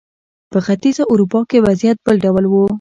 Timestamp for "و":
2.47-2.53